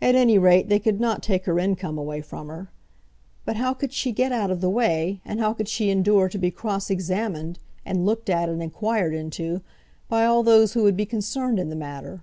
At 0.00 0.14
any 0.14 0.38
rate, 0.38 0.68
they 0.68 0.78
could 0.78 1.00
not 1.00 1.24
take 1.24 1.44
her 1.46 1.58
income 1.58 1.98
away 1.98 2.20
from 2.20 2.46
her. 2.46 2.70
But 3.44 3.56
how 3.56 3.74
could 3.74 3.92
she 3.92 4.12
get 4.12 4.30
out 4.30 4.48
of 4.52 4.60
the 4.60 4.70
way, 4.70 5.20
and 5.24 5.40
how 5.40 5.54
could 5.54 5.66
she 5.66 5.90
endure 5.90 6.28
to 6.28 6.38
be 6.38 6.52
cross 6.52 6.88
examined, 6.88 7.58
and 7.84 8.06
looked 8.06 8.30
at, 8.30 8.48
and 8.48 8.62
inquired 8.62 9.12
into, 9.12 9.62
by 10.08 10.24
all 10.24 10.44
those 10.44 10.74
who 10.74 10.84
would 10.84 10.96
be 10.96 11.04
concerned 11.04 11.58
in 11.58 11.68
the 11.68 11.74
matter? 11.74 12.22